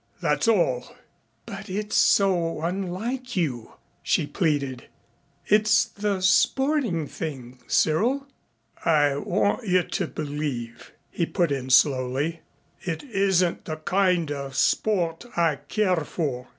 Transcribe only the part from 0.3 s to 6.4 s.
all." "But it's so unlike you," she pleaded. "It's the